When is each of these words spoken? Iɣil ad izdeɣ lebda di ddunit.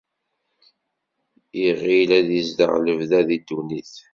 Iɣil 1.67 2.09
ad 2.19 2.29
izdeɣ 2.39 2.73
lebda 2.85 3.21
di 3.27 3.37
ddunit. 3.41 3.93